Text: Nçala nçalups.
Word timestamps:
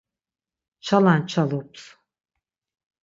Nçala 0.79 1.13
nçalups. 1.19 1.83